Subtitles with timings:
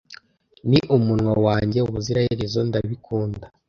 [0.69, 3.45] Ni umunwa wanjye ubuziraherezo, ndabikunda,